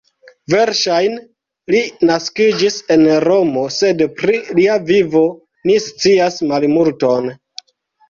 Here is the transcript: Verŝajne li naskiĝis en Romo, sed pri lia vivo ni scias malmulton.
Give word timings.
Verŝajne 0.51 1.19
li 1.75 1.81
naskiĝis 2.11 2.79
en 2.97 3.05
Romo, 3.27 3.67
sed 3.77 4.03
pri 4.23 4.41
lia 4.63 4.81
vivo 4.91 5.25
ni 5.71 5.81
scias 5.91 6.45
malmulton. 6.55 7.35